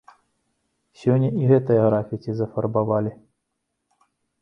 [1.01, 3.17] Сёння і гэтае графіці зафарбавалі.